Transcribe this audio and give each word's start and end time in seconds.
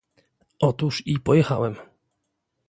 "Otóż 0.59 1.07
i 1.07 1.19
pojechałem..." 1.19 1.75